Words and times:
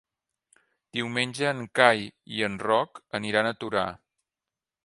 Diumenge 0.99 1.45
en 1.51 1.61
Cai 1.81 2.01
i 2.39 2.43
en 2.49 2.57
Roc 2.67 3.01
aniran 3.21 3.51
a 3.51 3.57
Torà. 3.63 3.89